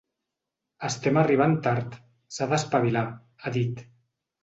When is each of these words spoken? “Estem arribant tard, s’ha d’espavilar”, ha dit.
“Estem 0.89 1.19
arribant 1.25 1.55
tard, 1.69 1.99
s’ha 2.39 2.51
d’espavilar”, 2.55 3.07
ha 3.47 3.59
dit. 3.63 3.89